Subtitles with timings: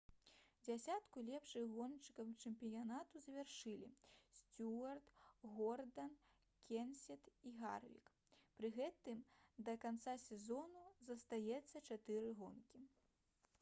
[0.67, 3.89] дзесятку лепшых гоншчыкаў чэмпіянату завяршылі
[4.45, 5.11] сцюарт
[5.59, 6.15] гордан
[6.71, 8.09] кенсет і гарвік
[8.61, 9.21] пры гэтым
[9.69, 12.83] да канца сезона застаецца чатыры гонкі